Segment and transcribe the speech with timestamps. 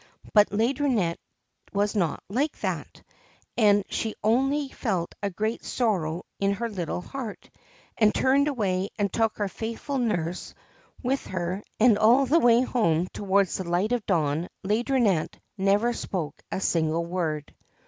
[0.33, 1.19] But Laideronnette
[1.73, 3.03] was not like that,
[3.55, 7.51] and she only felt a great sorrow in her little heart,
[7.99, 10.55] and turned away and took her faithful nurse
[11.03, 16.41] with her; and all the way home towards the Light of Dawn, Laideronnette never spoke
[16.51, 17.53] a single word.